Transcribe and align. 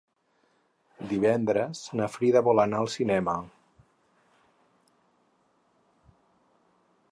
Divendres 1.11 1.81
na 1.99 2.07
Frida 2.13 2.41
vol 2.47 2.63
anar 2.63 2.79
al 2.85 2.89
cinema. 2.95 3.35